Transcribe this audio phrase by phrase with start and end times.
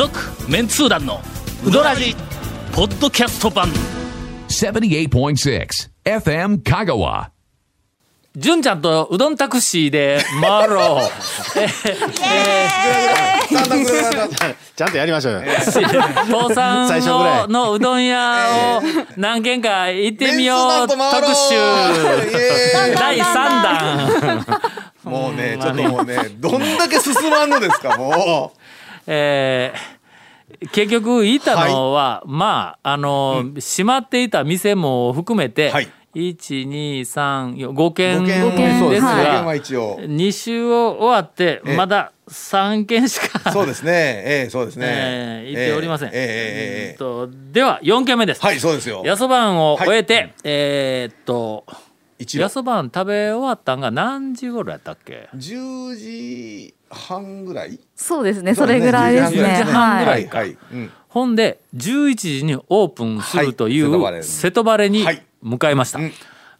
[0.00, 0.18] 続
[0.50, 1.20] メンツー団の
[1.62, 2.16] ウドラジ
[2.72, 3.68] ポッドキャスト版。
[4.48, 7.28] 78.6 FM Kagawa.
[8.34, 11.10] 純ちゃんとうどんタクシーで回ろう。
[13.54, 15.42] だんだんだんだんちゃんとやりましょうよ。
[15.66, 16.86] 父さ
[17.46, 18.82] んのうどん屋を
[19.18, 21.56] 何軒か行ってみよう特集。
[22.94, 24.46] 第3弾。
[25.04, 28.52] もうね、ちょっともうね、どんだけ進まんのですか、も
[29.06, 35.88] えー、結局いたのは、はい、まああの、うん、閉まっていた店も含めて、はい。
[36.14, 38.40] 12345件です
[39.02, 43.92] が2週を終わってまだ三件しかそうですね。
[43.92, 44.86] ええそうですね。
[44.88, 46.10] ええ行っておりません。
[46.12, 48.42] ええとでは四件目です。
[48.42, 49.02] はいそうですよ。
[49.04, 51.64] やそばんを終えてえっと
[52.38, 57.78] やそばん食べ終わったんが何時頃やったっけ？10時半ぐらい？
[57.96, 59.42] そうですね、それぐらいですね。
[59.42, 60.26] 10時半ぐらはいい。
[60.28, 60.56] はい。
[60.72, 60.90] うん。
[61.08, 65.22] ほんで11時にオープンするというはい瀬戸バレにはい。
[65.42, 66.12] 向かいました、うん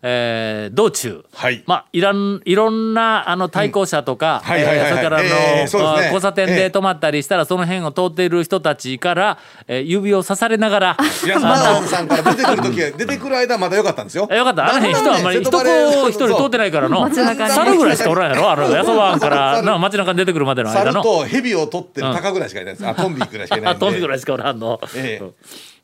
[0.02, 1.24] えー道中。
[1.32, 1.62] はい。
[1.66, 4.92] まあ、いらんいろんなあの対向車とか、はいはいはいはい。
[4.92, 5.86] えーそれからあの、えーね。
[5.86, 14.28] あ交差点ええで止まったりしたら、その辺を通っている人たちから、えー指を刺されながら安村さんから出てくる時は出てくる間はまだ良かったんですよ。
[14.30, 14.70] えよかった。
[14.70, 15.58] あの辺人あんまり人こ
[16.06, 17.00] う一人通ってないからの。
[17.00, 17.54] 街中に。
[17.54, 18.50] 猿ぐらいしかおらんやろ。
[18.50, 20.92] あのやそばんからな街中に出てくるまでの間の。
[20.92, 22.86] 猿と蛇を取ってる鷹ぐらいしかいないです。
[22.86, 23.80] あ、トンビぐらいしかいないんで。
[23.80, 24.80] トンビぐらいしかおらんの。
[24.96, 25.30] ええ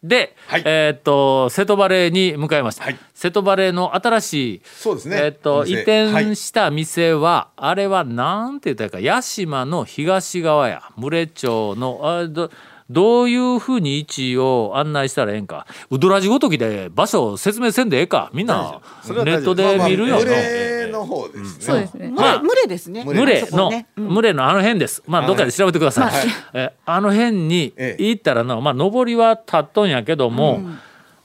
[0.02, 0.62] で、はい。
[0.64, 2.98] えーっと瀬戸バレーに向かいました、はい。
[3.14, 5.19] 瀬戸バレーの新しいそうですね。
[5.20, 12.50] えと移転した店は、あれはなんて言ったらいいか屋島の東側や牟礼町のあど
[12.89, 15.67] どういうふうに位置を案内したらええんか。
[15.91, 18.30] ウドラジごときで場所を説明せんでええか。
[18.33, 20.19] みんなネットで見るよの。
[20.19, 21.64] まあまあ群れの方ですね。
[21.64, 22.11] そうですね。
[22.11, 23.05] まあ群れですね。
[23.05, 25.02] 群れの群れのあの辺です。
[25.07, 26.11] まあどっかで調べてください。
[26.11, 30.61] はいえあの辺にええ行ったらのまあ上りは立っとんやけども、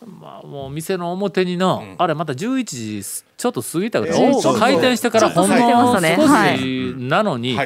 [0.05, 3.03] まあもう店の表にの、あれまた11時
[3.37, 7.57] ちょっと過ぎたぐらい、開店してからほんの少はいしなのに。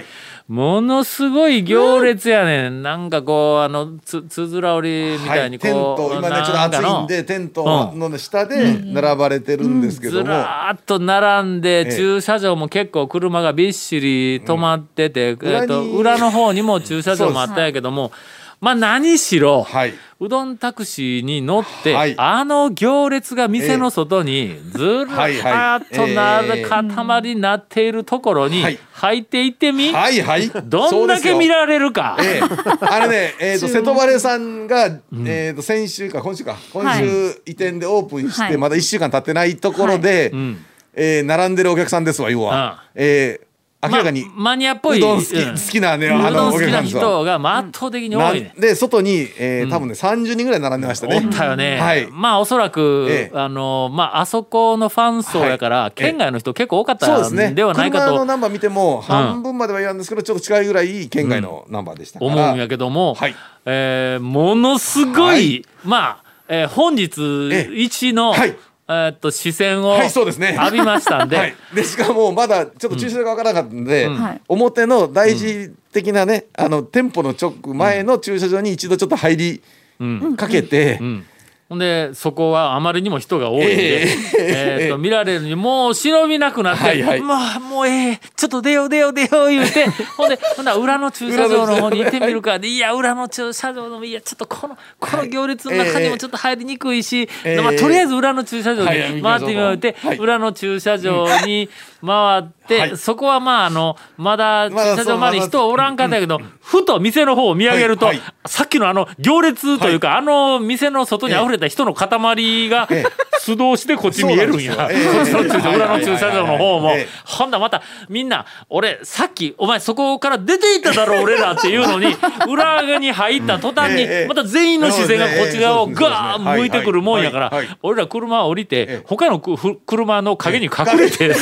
[0.48, 2.84] はいものすごい行列やねん。
[2.84, 11.96] なんかこうあのつつづら折りみたいにテンこう、ト今ねちょっと暑いんでテントの下で並ばれてるんですけずども、らーっと並んで、ええ。
[11.96, 18.12] 駐車場も結構車がびっしり止まってて、えっと裏の方にも駐車場もあったんやけども、
[18.62, 19.94] まあ何しろ、はい。
[20.20, 22.16] うどんタクシーに乗って、はい。
[22.18, 26.42] あの行列が店の外にずらっいとな
[26.86, 28.80] 塊になっているところにはい。
[28.94, 30.50] 入っていってみ、はいはい。
[30.50, 32.18] どんだけ見れられるか。
[32.20, 32.42] ええ、
[32.82, 34.90] あれね、 えっ、と瀬戸バレさんが、
[35.26, 36.56] えっ、と先週か今週か。
[36.72, 37.06] 今週
[37.46, 38.58] 移転でオープンして、はい。
[38.58, 40.66] まだ一週間経ってないところで、ん。
[40.96, 43.46] えー並んでるお客さんですわ要は、えー
[43.90, 44.98] 明らかに、まマニアっぽい。
[44.98, 45.52] うどん好き,、うん。
[45.54, 46.84] 好きなねうあの好きな。
[46.84, 48.54] 人がまあ圧倒的にな多いね。
[48.58, 51.22] で外に、えー多分ね30人ぐらい並んでましたね。
[51.24, 52.08] おったよね、はい。
[52.12, 53.38] まあおそらく、ええ。
[53.38, 55.92] あのまああそこのファン層やから、はい。
[55.92, 57.50] 県外の人結構多かったそうですね。
[57.50, 58.06] んではないかと。
[58.06, 62.32] 車のナンバー見ても半分までは言わんですけど、ちょっと近いぐらい県外のナンバーでしたから。
[62.32, 63.36] 思うんやけども、はい。
[63.66, 65.66] えーものすごい、はい。
[65.84, 67.70] まあ、えー本日え。
[67.74, 68.56] 一の、はい
[68.88, 70.54] えーっと視線をはいそうですね。
[70.54, 74.42] 浴びましたんで、はい、でしかもまだちょっと駐車場が分からなかったんで、はい。
[74.48, 79.64] 表の大事的なね、あの店舗の直前の駐車場に一度ちょっと入り
[80.00, 80.38] うん。
[80.38, 81.26] かけて、うん
[81.68, 84.78] ほんでそこはあまりにも人が多いんで、ええ。
[84.84, 87.22] ーっと見られるにもう忍びなくなって「はいはい。
[87.22, 97.62] まあもうええちょっと出よう出よう出よう」言うて ほんでほんなら裏の駐車場の方に行ってみるかで「いや裏の駐車場のいやちょっとこのこの行列の中にもちょっと入りにくいし、ええ。
[97.62, 100.18] まあ、とりあえず裏の駐車場はいに回ってみようって、はい。
[100.18, 101.68] 裏の駐車場に
[102.06, 102.98] 回って、はい。
[102.98, 105.50] そこはまああのまだ駐車場周りそう。
[105.50, 108.34] 人おらんかったけど、ふと店の方を見上げると、はいはい。
[108.46, 113.26] さっきのあの行列というか、あの店の外に溢れた人の塊がええ。
[113.46, 116.96] 素通しでこっち見えるんや、ええ裏の駐車場の方も、
[117.26, 122.08] ほんだらまたみんな俺さっきお前そこから出ていっただろ俺らっていうのに
[122.50, 127.52] 裏側に入った途端にええまた全員の視線がこっち側をガーン向いてくるもんやから
[127.84, 131.28] 俺ら車降りてえ他の車の陰に隠れて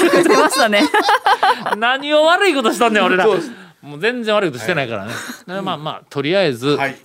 [0.53, 0.83] したね。
[1.77, 3.27] 何を悪いことしたんねん 俺ら。
[3.27, 5.11] もう全然悪いことしてないからね、
[5.45, 6.95] でまあまあとりあえず、はい。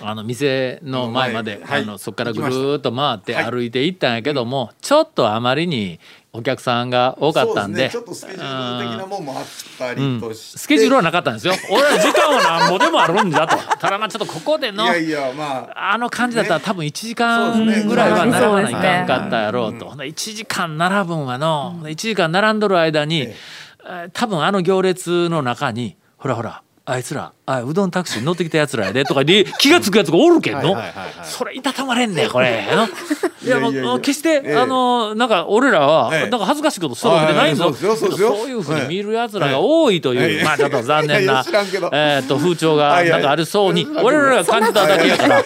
[0.00, 1.82] あの店の前まで、はい。
[1.82, 3.50] あのそこからぐるーっと回ってはい。
[3.50, 6.00] 歩いて行ったんやけども、ちょっとあまりに
[6.32, 7.84] お客さんが多かったんで。
[7.84, 9.44] ね、ちょっとスケジュール的なもんもあっ
[9.78, 11.54] たりとして、スケジュールはなかったんですよ。
[11.70, 13.56] 俺は時間はなんぼでもあるんじゃと。
[13.78, 15.92] ただまあちょっとここでのいやいやまあ。
[15.94, 16.64] あの感じだったらね。
[16.64, 21.26] 多分1時間ぐらいは並ばないかんかったやろうと、ほんで1時間並ぶん。
[21.26, 23.22] はの、1時間並んどる間に、え。
[23.22, 23.60] えー
[24.12, 30.76] 多分あの行列の中にほらほらあいつらあうどんタクシーに乗ってきたやつらやでとかで気が付くやつがおるけんの、
[31.24, 32.66] それいたたまれんねこれ。
[32.74, 32.86] の
[33.42, 33.82] いやもいやいや。
[33.82, 34.56] いやう決して、ええ。
[34.56, 36.30] あのなんか俺らは、ええ。
[36.30, 37.86] なんか恥ずかしいことしたわけじゃないんぞ、そ
[38.46, 40.44] ういうふうに見るやつらが多いという、ええ。
[40.44, 41.44] まあちょっと残念いやいな
[41.92, 45.38] えーっと風潮がなんかありそうに俺らが感じただけやから。
[45.38, 45.42] あ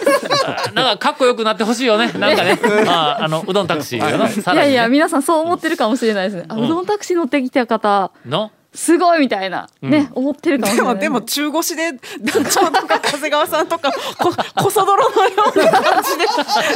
[0.73, 2.11] なんかかっこよくなってほしいよね。
[2.13, 2.59] なんかね。
[2.87, 4.29] ああのうどんタクシーがな。
[4.29, 6.45] さいやいや皆さんそう思ってるかもしれないですね。
[6.49, 8.51] あうどんタクシー乗ってきた方の？
[8.75, 9.69] すごいみたいな。
[9.81, 10.99] ね、思ってるかもしれない。
[10.99, 16.17] でもでも中腰で 団長とか長谷川さんとか ここそ泥のような感じ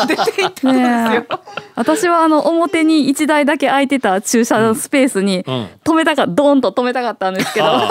[0.08, 1.40] で出ていったんですよ。
[1.76, 5.70] 私はあの表に一台だけ空いてた駐車スペースにうん。
[5.84, 7.90] 止めたかドーンと止めたかったんですけど、あ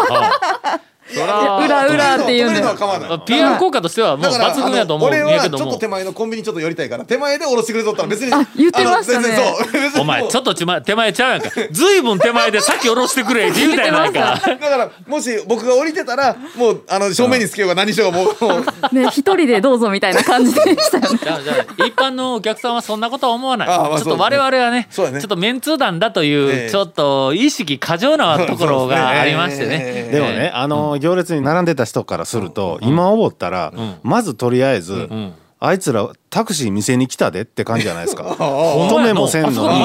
[0.63, 0.81] あ
[1.13, 3.21] そら裏裏っていうんで止めるのは構わない。
[3.27, 5.09] PR 効果としてはもう抜群やと思う。
[5.09, 9.39] ん俺はちょっと手前のコンビニちょっと寄りたいから手前で降ろしてくれとったら別にあ言ってましたね。
[9.99, 11.51] お前ちょっと手前ちゃうやんか。
[11.71, 14.41] ずいぶん手前で先下ろしてくれって言うたやないか。
[14.45, 18.59] だからもし僕が降りてたらもうあの正面につけようが何しようがもう。
[18.95, 21.19] ね一人でどうぞみたいな感じでしたよね。
[21.23, 23.69] じゃあじゃあ一般のお客さんはそんなことは思わない。
[23.69, 26.71] ああまあちょっと我々はねちょっとメンツー団だという、ええ。
[26.71, 29.83] ちょっと意識過剰なところがありましてね。
[29.83, 30.15] ええ。
[30.15, 33.73] でもね、あの行列に並んでた人からすると、今思ったら、
[34.03, 38.23] まずとりあえず、んあいつらタクシー店に来たでって感じじゃないですか。
[38.39, 39.81] 止めもせんのに。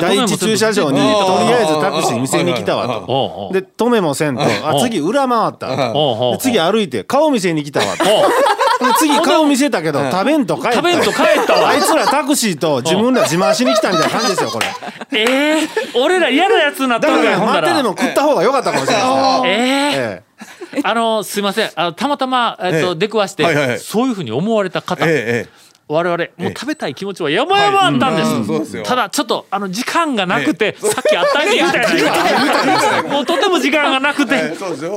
[0.00, 3.50] 第一駐車場にとりあえずタクシー店に来たわと。
[3.52, 4.42] で止めもせんと。
[4.42, 5.68] あ次裏回った。
[6.38, 8.04] 次歩いて顔見せに来たわと。
[8.98, 10.72] 次顔見せたけど食べんと帰った。
[10.72, 11.68] 食べんと帰ったわ。
[11.68, 14.66] あいつらタクシーと自分ら自慢しに来たみたいな感じですよこれ。
[15.14, 19.04] ええ俺ら嫌なやつになっとだから待ってでらも食った方が良かったかもしれない
[19.44, 20.22] ええ
[20.82, 21.70] あのすいません。
[21.74, 22.94] あのたまたま、えっとええ。
[22.94, 34.34] 出くわして、そういうふうに思われた方、ええ我々もう食べたい気持ちは山々あったんです、ただちょっとあの時間がなくて、さっきあったんや言うたいかもうとても時間がなくて、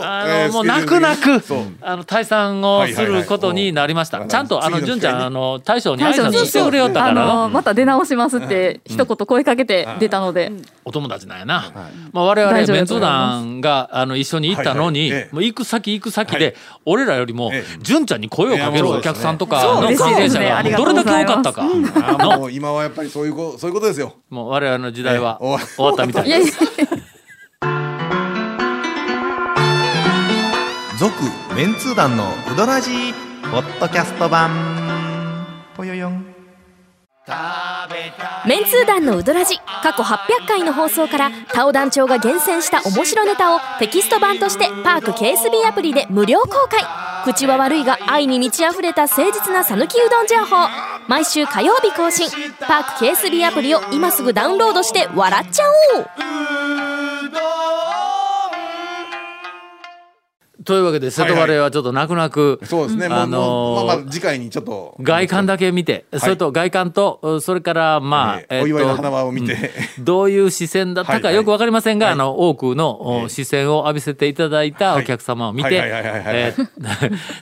[0.02, 1.44] あええのもう泣く泣く
[1.82, 4.48] あの退散をすることになりました、はいはいはい。
[4.48, 10.52] ちゃんとあの純ちゃんあの大将に挨拶してくれよったかあらまた出直しますって一言声かけて出たので、
[10.86, 11.72] お友達なんやな、
[12.14, 15.22] まあ、我々メンツ団があの一緒に行ったのに、はいはい。
[15.24, 15.36] ええ。
[15.36, 16.56] もう行く先行く先で、はい。
[16.86, 17.78] 俺らよりもええ。
[17.82, 24.14] 純ちゃんに声をかけるお客さんとかの関係者が嬉しいですねどれだけ多かったか、のもう今はやっぱりそういうこそういうことですよ。
[24.30, 25.58] もう我々の時代はええ。
[25.76, 26.60] 終わったみたいです。
[30.98, 31.14] 続
[31.56, 33.14] メンツー団のウドラジー
[33.52, 34.50] ポッドキャスト版。
[35.76, 36.26] ぽよよん
[38.48, 46.84] メンツー団のウドラジ過去800回の放送からタオ団長が厳選した面白ネタをテキスト版としてパーク KSB アプリで無料公開。
[47.26, 50.68] 口は悪いが愛に満ち溢れた誠実な讃岐うどん情報。
[51.08, 52.30] 毎週火曜日更新。
[52.60, 55.64] パーク KSB アプリを今すぐダウンロードして笑っちゃ
[55.98, 56.65] おう。
[60.66, 63.06] というわけで瀬戸バレーはちょっと泣く泣く、そうですね。
[63.06, 64.96] あのーまあまあ次回にちょっと。
[65.00, 69.72] 外観だけ見て、それと外観とそれからまあ、ええお祝いの花輪を見て。
[69.98, 70.04] うん。
[70.04, 72.14] どういう視線だったかよくわかりませんが、はい。
[72.14, 75.84] あの多くのお視線を浴びせていただいたお客様を見て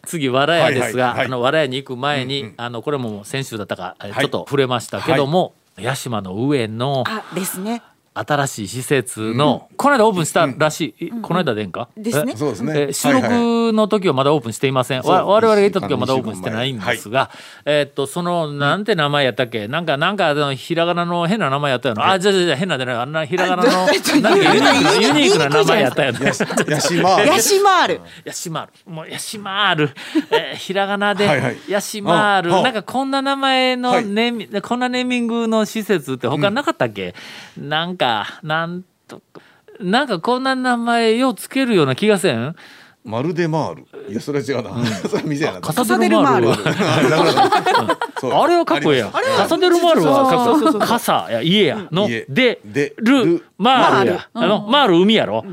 [0.05, 7.81] 次わらやですが、はいはいはいあのわらやに行く前に、あのこれも先週だったか、ちょっと触れましたけども、屋島の上のあですね。
[8.15, 12.33] 新しい施設の、この間オープンしたらしい、この間でんか、ですね。
[12.35, 12.37] え？
[12.37, 12.73] そうですね。
[12.81, 13.21] えー収はい。
[13.23, 15.01] はい録の時はまだオープンしていません。
[15.03, 17.31] そうわ我々が行った時はまだオープンしてないんですが、
[17.65, 19.67] えーっと、その、なんて名前やったっけ？
[19.67, 22.11] なんか、なんか、あのひらがなの変な名前やったよな。
[22.11, 22.95] あ、じゃじゃじゃ変なでない。
[22.95, 26.19] あんなひらがなの、なんかユニークな、ユニークな名前やったよね。
[26.67, 28.01] ヤシマヤシマール。
[28.25, 28.91] ヤシマール。
[28.93, 29.89] もう、ヤシマール。
[30.29, 32.51] えーひらがなではいはい、ヤシマール。
[32.51, 34.05] なんか、こんな名前のはい。
[34.05, 37.15] ネーミ、こんなネーミングの施設って他なかったっけ、
[37.57, 37.97] なん。
[37.97, 38.02] か、
[38.43, 39.41] なんとか、
[39.79, 42.55] なんかこんな名前ようつけるような気がせん？
[43.03, 43.85] まるでマール。
[44.09, 45.59] いやそれは違うな、それは店やな。
[45.61, 46.21] カサデル。
[46.21, 46.51] マール。
[48.33, 49.07] あれはかっこいいや。
[49.07, 49.11] ん。
[49.11, 50.79] カサデルマールはかっこいい。
[50.79, 51.27] 傘。
[51.29, 51.87] や家や。
[51.91, 52.25] の家。
[52.29, 54.29] ででルルマールや。
[54.33, 55.43] あのマール海やろ？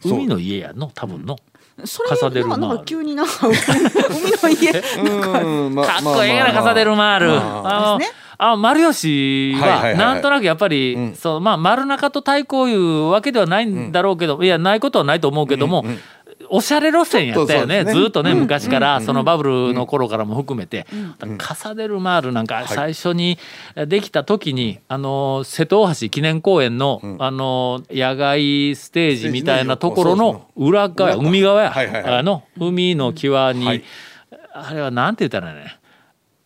[0.00, 0.12] そう。
[0.14, 0.90] 海の家やの？
[0.92, 1.36] 多分の。
[1.84, 4.70] それカサデルマールなんか急になんか海の家。
[5.02, 7.28] うんまかっこええやなカサデルマール。
[7.28, 7.92] まあ。
[7.92, 8.16] のですね。
[8.38, 9.92] あ丸吉はいはいはいはい。
[9.92, 11.14] はなんとなくやっぱり、うん。
[11.14, 15.84] そうまあ丸中と対抗いうわけではないんだろうけど、いやないことはないと思うけども、
[16.54, 17.82] おしゃれ路線やったよね。
[17.82, 17.94] ね。
[17.94, 20.86] ずっとね、昔から、そのバブルの頃からも含めて、
[21.38, 23.38] カサデルマールなんか最初に
[23.86, 32.14] できた時に、あの瀬戸大橋記念公園の、あの野外ステージみたいなところの裏側海側や、はいはいはい。
[32.18, 33.82] あの海の際に、はい。
[34.52, 35.78] あれはなんて言ったらいいね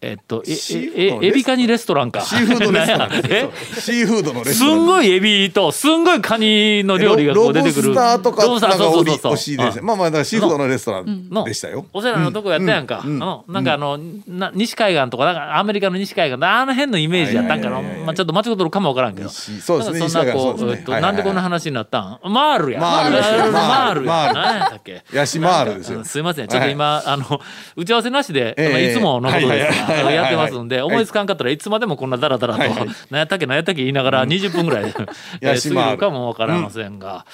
[0.03, 2.21] えっとえええエビカニレストランか。
[2.21, 3.11] シーフードレストラン。
[3.81, 4.83] シーフードのレスすトラン。
[4.83, 7.95] んごいエビとすんごいカニの料理がこう出てくる。
[7.95, 9.33] ロロブスターとかロブスターなんかおりそうそうそう。
[9.33, 11.87] おしいですねまあまあだからシーフードのレストランのでしたよ。
[11.93, 13.99] おしゃれなとこやったやんか、あのなんかあの、
[14.29, 19.29] な西海岸とかなんかアメリカの西海岸あの辺のイメージやったんかな、まあ、ちょっと間違ってるかもわからんけど。
[19.29, 22.21] 西そうですねそんなこうなんでこんな話になったん？
[22.25, 22.81] マールや。
[22.81, 23.53] マールですよ。
[23.53, 24.35] マールマール。
[24.35, 25.03] 何やったっけ？
[25.13, 26.05] ヤシマールですよ。
[26.05, 26.49] すいません。
[26.49, 27.41] ちょっと今、あの
[27.77, 28.55] 打ち合わせなしで、
[28.91, 32.89] いつものことですがやってますんで、思いつかんかったらいつまでもこんなダラダラと、はいはい。
[33.11, 34.85] 何やったっけ何やったっけ言いながら20分ぐらい、
[35.41, 37.25] えー過ぎるかもわからませんが、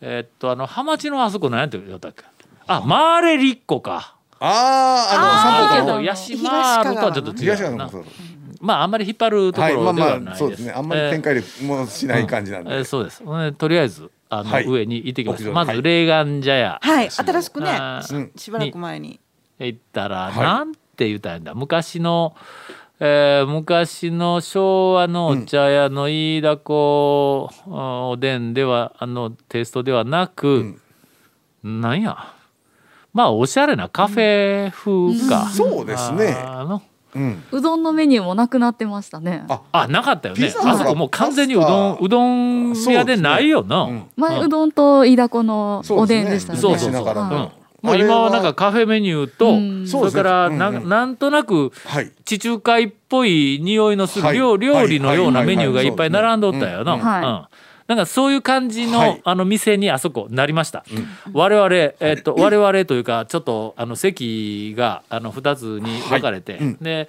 [0.00, 2.24] えーっとあのハマチのあそこ何やって言ったっけ？
[2.66, 4.14] あマーレリッコか。
[4.42, 5.96] あああのあけ散歩の。
[5.98, 7.90] どヤシマールとはちょっと違東うな
[8.60, 10.72] まああんまり引っ張るとこはいまあろではまあそうないでですすね。
[10.76, 12.76] あんまり展開力もしない感じなんで。
[12.76, 13.22] えーそうです。
[13.54, 14.66] とりあえずあの、はい。
[14.66, 17.10] 上に行ってきましたまずレーガン茶屋はい。
[17.10, 17.78] 新しくね。
[18.36, 19.18] しばらく前に。
[19.58, 20.38] 行ったら、はい。
[20.38, 21.54] なんて言ったんだ。
[21.54, 22.34] 昔の、
[22.98, 30.78] えー昔の昭和のお茶屋の飯田子あおでんではあのテイストではなく、
[31.64, 32.34] なんや。
[33.14, 36.34] まあおしゃれなカフェ風か、そうですね。
[36.36, 36.82] あの。
[37.14, 37.42] うん。
[37.50, 39.46] うどんのメニューもなくなってましたね。
[39.48, 39.62] あ。
[39.72, 40.52] あなかったよね。
[40.62, 42.08] あそこもう完全にうどんう。
[42.08, 44.10] どん屋でないよな、うん。
[44.16, 46.58] 前うどんと飯田子のおでんでしたね。
[46.58, 49.86] そうそうそうもう今はなんかカフェメニューと、うん。
[49.86, 50.88] それからな,、んうん。
[50.88, 52.10] なんとなくはい。
[52.24, 54.36] 地中海っぽい匂いのするはい。
[54.36, 55.48] 料,、料理のようなはい。
[55.48, 55.88] メニューがい。
[55.88, 56.94] っぱい並んどったよな。
[56.94, 57.00] うん。
[57.00, 57.22] うんはい。
[57.22, 57.60] うん。
[57.90, 59.20] なんかそういう感じの,、はい。
[59.24, 60.84] あの店にあそこなりました。
[61.32, 66.76] 我々、えっと我々というかちょっとあの席があの2つに分かれて、うん。
[66.80, 67.08] で、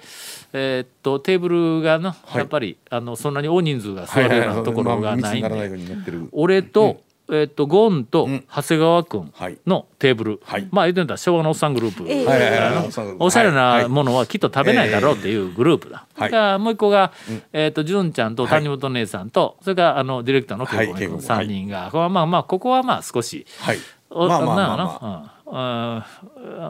[0.52, 2.38] えっとテーブルがな、はい。
[2.38, 5.56] やっぱりあのそんなに大人数が座るようなところがないんで。
[5.56, 6.28] ようになってる。
[6.32, 7.00] 俺と、
[7.30, 8.44] えっとゴンとうん。
[8.54, 9.58] 長谷川君はい。
[9.66, 10.68] のテーブル、はい。
[10.70, 12.26] まあ言ってみたら昭和のおっさんグループ、ええ。
[12.26, 12.58] はいはいはい。
[12.58, 13.82] あのはいそうおしゃれはい。
[13.82, 16.06] なものはきっと食べないだろうっていうグループだ。
[16.14, 16.30] はい。
[16.30, 17.12] だからもう一個が、
[17.52, 21.04] えっ、と純ちゃんと谷本姉さんと、それからあのディレクターのはい恵子君。
[21.04, 23.46] 恵子君三人が、これはまあまあここはまあ少し。
[23.60, 23.78] はい。
[24.10, 25.06] おまあまあまあまあ。
[25.06, 25.16] な。
[25.24, 26.06] うんあ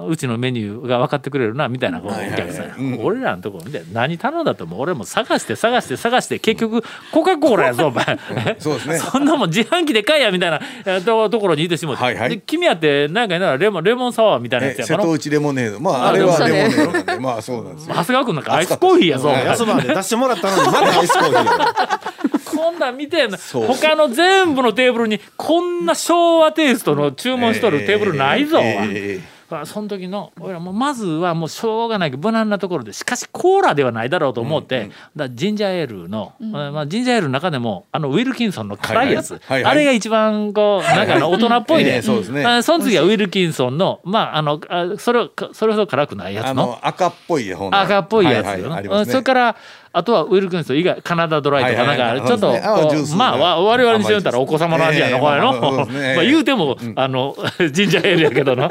[0.09, 2.37] うちのメニューが分かってくれるなみたいなおはいはいはい。
[2.39, 3.01] 客さんや、うん。
[3.05, 8.19] 俺らのところで何頼んだとも俺も探して探して探して結局コカ・コーラやぞお前。
[8.59, 8.99] そうですね。
[9.01, 12.31] そんなもん自販機で買えやみたいなえーとところにいてしもて、はいはい。
[12.31, 15.81] で君やってなんか言うならレモンレモンサワーみたいなやつえやから瀬戸内レモネード。
[15.81, 17.03] まあああれはレモネードな。
[17.03, 17.21] んで。
[17.21, 17.95] まあそうなんですよ。
[17.95, 21.45] 長谷川君なんかアイスコーヒーやぞ、はい安まで出してもらったのにまだアイスコーヒーや
[22.57, 23.37] こんなん見てんの。
[23.37, 23.67] そう。
[23.67, 29.23] 他の全部のテーブルにこんな昭和テイストの注文しとるテーブルないぞ、えーえー
[29.55, 42.47] あその時の俺らもうまずはもうしょうがないけど無難なところでしかしコーラではないだろうと思って、だジンジャーエールの、まあ、ジンジャーエールの中でもあのウィルキンソンの辛いやつ、あれが一番こうなんか大人っぽいで、えーそうですね。
[42.47, 46.69] あその次はウィルキンソンのまああのあそれをそれほど辛くないやあつの。
[46.69, 47.79] の赤っぽい方の。
[47.79, 49.57] 赤っぽいやつそれから
[49.93, 57.37] あとはウィルキンソン以外カナダドライとかなんか、ちょっとまあわ我々にしてみたらお子様の味やな、ええこれの、まあ 言うても、あの
[57.71, 58.71] ジンジャーエールやけどな、うん。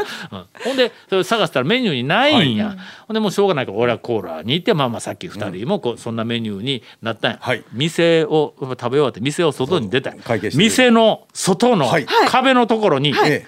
[0.64, 2.76] ほんでそれ探したらメニューにないんや、
[3.08, 7.64] ほんでもうしょうがないから俺はコーラに行ってまあまあさっき2人もこうそんなメニューになったんや、はい。
[7.72, 10.14] 店を食べ終わって店を外に出た
[10.56, 12.06] 店の外のはい。
[12.28, 13.46] 壁のところに、え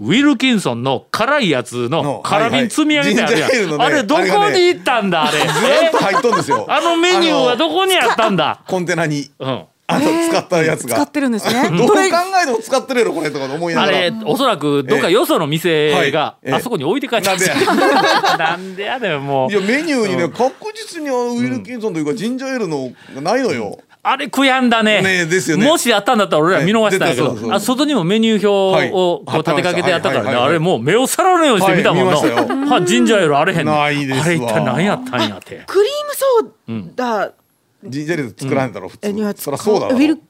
[0.00, 3.78] ウィルキンソンの辛いやつのの辛瓶積み上げてあるやん、はいはい。
[3.78, 6.66] ねあれどこに行ったんだあれずらっと入っとんですよ。
[6.68, 8.62] あのメニューはどこにあったんだ？
[8.66, 9.30] コンテナに。
[9.38, 9.64] うん。
[9.86, 10.96] あの使ったやつが。
[10.96, 11.70] 使ってるんですね。
[11.76, 14.00] どう考えても使ってるやろこれとか思いなあがら。
[14.00, 16.08] れおそらくどっかよその店がええはい
[16.42, 16.52] ええ。
[16.54, 17.54] あそこに置いて帰ってなんでや
[18.38, 19.52] なんでやねん もう。
[19.52, 25.00] いやメニューにね確実にあのウィルキンソンというかジンジャーエールのがないのよあれ悔やんだね。
[25.00, 25.66] ねですよね。
[25.66, 27.52] もしあったんだったら俺ら見逃したんやけど、ね絶対そうそう。
[27.52, 30.48] あ外にもメニュー表をこう立てかけてやったからね、はいはいはいはい。
[30.50, 32.70] あれもう目をさらぬようにして見たもんな、はい見ましたよ。
[32.70, 33.82] はジンジャーエールあれへんの。
[33.82, 37.43] あれ一体何やったんやってクリームソーダジン
[37.86, 39.96] ジャーエール作らんだろ普えには通そりゃそうだろ。
[39.96, 40.20] ウィル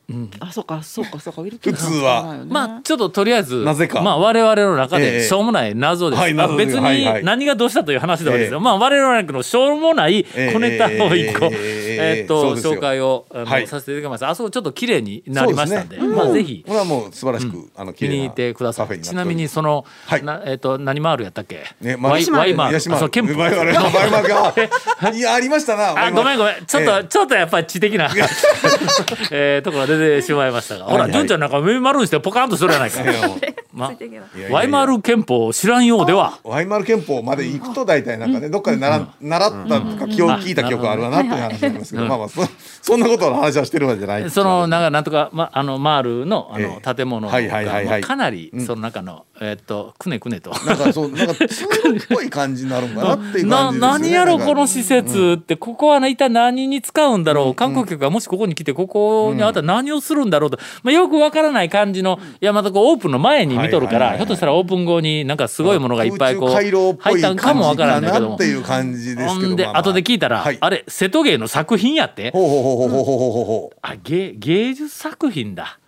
[0.40, 2.44] あそうかそうかそうかウィルキンソン普通は。
[2.46, 4.02] まあちょっととりあえずなぜか。
[4.02, 6.66] まあ我々の中えでえしょうもない謎です、はい謎です。
[6.66, 7.20] 別はいはい。
[7.20, 8.62] に何がどうしたという話ではですよ、ええ。
[8.62, 13.66] まあ我々のしょうもないええ小ネタを一個、えええーっと紹介をあの、はい。
[13.66, 14.30] させていただきました。
[14.30, 16.64] あそこちょっと綺麗になりましたんでまあぜひ。
[16.66, 19.00] これはもう素晴らしくあの綺麗な気に入ってください。
[19.00, 20.22] ちなみにその、はい。
[20.22, 22.80] なえーっと何マールやったっけ、ねワイワイマール。
[22.80, 23.74] そう憲法ワイマール。
[23.74, 25.10] ワイマールが。
[25.16, 26.06] いやありましたな。
[26.06, 26.54] あごめんごめん。
[26.66, 27.04] ちょっと、ええ。
[27.04, 28.08] ちょっとやっぱり知的な、
[29.30, 30.86] えーところが出てしまいましたが。
[30.86, 33.02] ほら純ちゃんなんか目丸にしてポカンとするやないか、
[33.72, 34.24] まついていけな。
[34.34, 34.56] いいやいやいや。
[34.56, 36.38] ワイマール憲法を知らんようでは。
[36.42, 42.42] ワイマル憲法まで行くと大体なんかねどっかで習ん習ったとか記憶聞いた記憶あるわなっていう話なんですけどまあまあそ
[42.82, 44.30] そんなことの話はしてるわけじゃない。
[44.30, 46.94] そのなんかなんとか、ま、あのマールのあのええ。
[46.94, 47.86] 建物がはいはいはいはい。
[47.86, 50.50] まあかなりその中のえっとくねくねと。
[50.64, 51.68] なんかそうなんか通っ
[52.08, 57.54] ぽい感じになるんかなっていうな感じですよね何やろこの施設ってここはね一体何に使うんだろう？
[57.54, 64.18] 観光客がもしここに来てここにあったら何をするんだろうと、まあ、よくわからない感じのいやまたこうオープンの前に見とるから、はいはいはいはい。
[64.18, 69.80] ひょっとしたらオープン後になんかすごいものがいっぱいこう入ったんかもわからんだけどもっていう感じですほんでけどまあまあ。
[69.80, 70.58] 後で聞いたら、はい。
[70.60, 72.30] あれ瀬戸芸の作品やって。
[72.30, 73.76] ほうほうほうほうほうほうほうほう。
[73.82, 75.78] あ芸芸術作品だ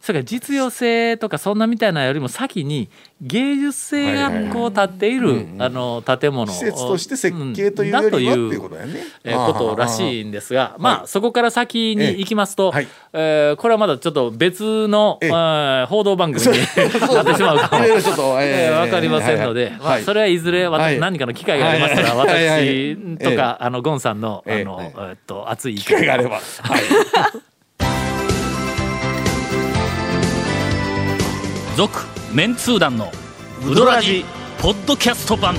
[0.00, 2.88] それから実用性とかそんなみたいなよりも先に
[3.20, 12.88] 芸術性がこう立っている、あの建物施設として設計というよりはっていうことらしいんですがまあそこから先に行きますと、はい。
[13.12, 15.18] えーこれはまだちょっと別の、
[15.88, 17.84] 報道番組になってしまうかも。
[17.84, 25.08] いろいろちょっとえーわかりませんので、まあ、それはいずれ何かの機会がありましたら、私とか、あのゴンさんの、あの、ええ。
[25.10, 26.40] えっと熱い意機会があれば
[31.78, 31.96] 続
[32.34, 33.12] メンツー団の
[33.64, 34.24] ウドラジ
[34.60, 35.54] ポッドキャスト版。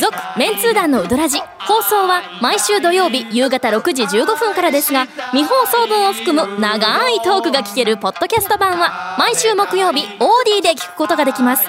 [0.00, 11.66] 続メンツー団のウドラジ放送は毎週土曜日夕方6時15分からですが未放送分を含む長いトークが聞けるポッドキャスト版は毎週木曜日オーディで聞くことができます。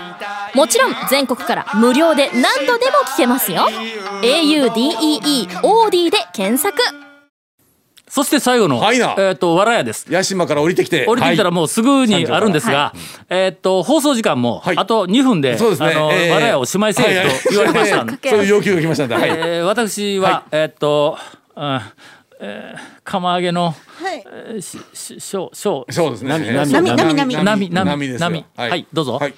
[0.56, 3.68] もちろん全国から無料で何度でも聞けますよ。
[4.22, 7.09] AUDEE オーディで検索。
[8.10, 9.16] そして最後の、はいな。
[9.18, 10.12] えっ、とわらやです。
[10.12, 11.06] 八島から降りてきて。
[11.06, 11.56] 降りてきたらはい。
[11.56, 12.94] もうすぐにあるんですが、
[13.30, 14.78] えーっと放送時間もはい。
[14.78, 15.92] あと2分で、そうですね。
[15.92, 16.34] あの、えー。
[16.34, 19.16] 我らをしまいせえと言われました そういう要求が来ましたんで。
[19.16, 19.30] はい。
[19.30, 21.18] えー私は、えーっと、
[21.56, 21.82] うん
[22.42, 23.66] えー釜揚げの、
[24.02, 24.24] はい。
[24.26, 25.94] えーしししょうしょう。
[25.94, 26.30] そうですね。
[26.30, 27.86] 波波波波波波。
[27.86, 28.30] 波ですよ。
[28.30, 28.46] 波。
[28.58, 28.88] はい。
[28.92, 29.20] どうぞ。
[29.22, 29.34] はい。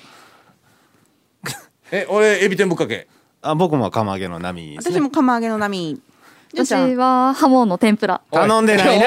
[1.93, 3.07] え俺エビ天ぶっかけ。
[3.41, 5.99] あ僕も釜揚げの波です私ねも釜揚げの波
[6.53, 8.21] 私んはハモの天ぷら。
[8.31, 9.05] 頼んでないな。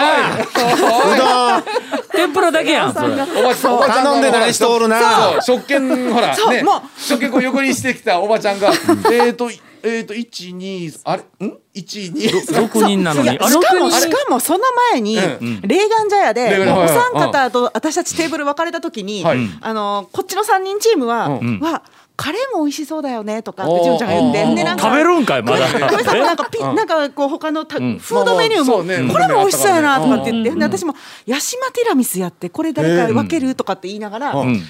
[1.59, 1.63] う
[2.13, 5.41] 天ぷらだけやんそれおばちゃんおばちゃんが頼んでない人おるな。
[5.43, 6.65] 食券ほらね。
[6.97, 8.73] 食券こう横にしてきたおばちゃんが
[9.13, 9.51] えっと
[9.83, 11.47] えっと一二あれ？
[11.47, 11.53] ん？
[11.75, 13.29] 一二？6人なのに？
[13.31, 14.61] しかもしかもその
[14.93, 15.61] 前に、うん。
[15.63, 19.39] レーガン茶屋で、お三方と私たちテーブル分かれた時に、はい。
[19.61, 21.61] あのこっちの三人チームは、うん。
[21.61, 21.83] わ
[22.17, 24.55] カレーも美味しそうだよねとかってちゃんが言って。
[24.55, 25.67] でなんか食べるんかいまだ。
[25.67, 26.75] ごめんなさいなんかピ、うん。
[26.77, 30.95] なんかこう他のフードメニューも、これも美味しそうやなとかって言って、私も
[31.27, 34.63] ヤシマティラミスやってこれ誰か分けるとかって言いながら、うん。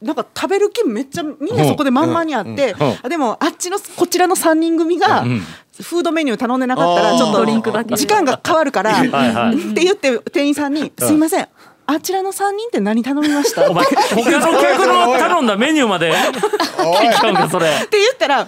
[0.00, 2.74] なんか食べる気めっちゃみんなそこで満々にあって、
[3.08, 5.40] でもあっちのこちらの3人組が、ん。
[5.82, 11.48] フードメニュー頼んでなかったらちょっと時間が変わるからって言って店員さんに「すいません
[11.92, 16.12] あちらの3人って何頼みました?」お前他の客の頼んだメニューまで。
[16.12, 17.20] 聞い。
[17.20, 18.46] ちゃうんかそれ、って言ったら、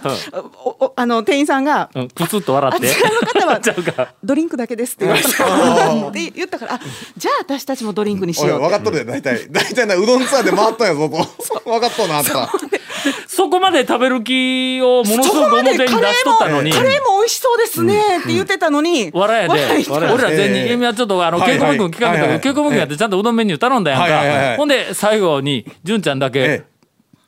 [0.65, 2.89] おおあの店員さんがうん、プツッと笑って。
[2.89, 5.29] あちらの方は ドリンクだけですって言われた。
[6.09, 6.81] って言ったからあ
[7.17, 8.59] じゃあ私たちもドリンクにしようって。
[8.61, 9.47] 分かっとるよ大体。
[9.51, 11.61] 大体なうどんツアーで回ったんやぞと。
[11.71, 12.51] 分かっとんなあんた
[13.27, 16.73] そこまで食べる気をものすそごく表に出しとったのに。
[16.73, 18.19] カレーも美味しそうですね。
[18.19, 22.39] って言ってたのに、笑やで、笑い俺ら全ええ人、今ちょっと稽古君聞かれたけど、はいはい。
[22.41, 24.47] 稽古君やってちゃんとうどんメニュー頼んだやんはいはいはいはい。
[24.53, 26.65] かほんで、最後に、純ちゃんだけえ、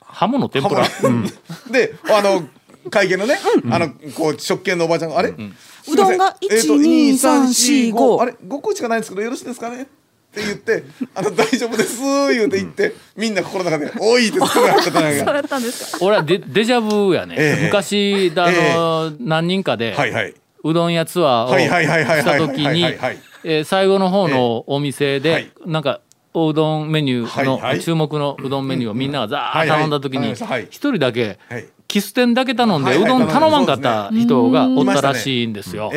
[0.01, 0.83] ハモの天ぷら。
[1.71, 2.43] であの
[2.89, 3.37] 会計のね、
[3.71, 9.87] あのこう食券のおばちゃんがあれ、うどんがえーと1 2 3 4 5あれ？5個しかないんですけどよろしいですかね？
[10.35, 10.83] って言って
[11.15, 12.01] 「あの大丈夫です」
[12.33, 15.23] 言うて言ってみんな心の中で「おい!」って作られてたんや。
[15.25, 16.05] そうやったんですか。
[16.05, 17.35] 俺はデデジャブやね。
[17.37, 17.65] ええ。
[17.65, 20.33] 昔、あの、何人かで、はいはい。
[20.63, 25.21] うどん屋ツアーをはいはいはいはいした時にはいはいはい、えー最後の方のお店はい。
[25.21, 26.01] で、なんか、
[26.33, 27.79] おうどんメニューの、はいはい。
[27.79, 30.29] 注目のうどんメニューをみんながザーッと頼んだ時に、はい。
[30.31, 30.67] はいはい。
[30.69, 31.65] 一人だけ、はい
[31.95, 35.93] キス店だけ頼んで、うどん頼まんかった人がおったらしいんですよ。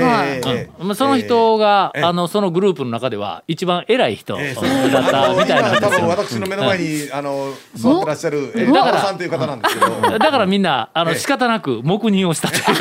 [0.94, 6.08] その人が、ええあのそのグループの中では一番偉い人だええったみたいなんですよ。
[6.08, 10.18] 私の目の前に、あの座ってらっしゃるえだからさんという方なんですけど。
[10.20, 11.18] だからみんなあのええ。
[11.18, 12.78] 仕方なく黙認をしたという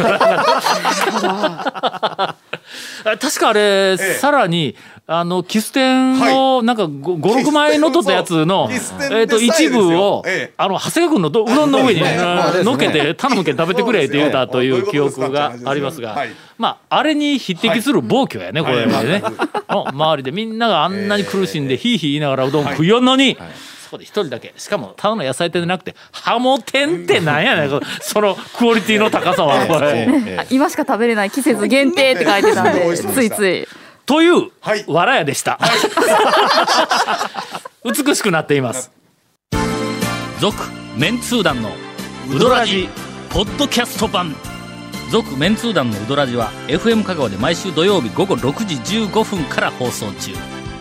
[3.15, 4.75] 確かあれ、えさらに
[5.09, 10.53] あのキス店をなんか56枚の取ったやつの、えー、と一部を、ええ。
[10.57, 12.01] あの長谷川君のどうどんの上に、
[12.65, 16.29] のっけて頼むけん食べてくれって言うたという記憶がありますが、はい。
[16.57, 19.73] まああれに匹敵する暴挙やね、これね、はい。
[19.73, 23.37] の周りでみんながあんなに苦しんでヒーヒー言いながらうどん食いよんのに、
[23.87, 24.53] そこで一人だけ。
[24.57, 27.81] しかもただの野菜店でなくてハモ店ってなんやねん。
[28.01, 29.65] そのクオリティの高さは。
[29.67, 30.45] これ。
[30.49, 31.31] 今しか食べれない。
[31.31, 33.67] 季節限定って書いてたん美でついつい
[34.05, 34.83] というはい。
[34.87, 35.57] わらやでした、
[37.83, 38.91] 美しくなっています。
[40.39, 40.55] 続
[40.97, 41.71] メンツー団の
[42.29, 42.89] ウドラジ
[43.29, 44.35] ポッドキャスト版。
[45.09, 50.56] 続メンツー団のウドラジは FM 香川で毎週土曜日午後6時15分から放送中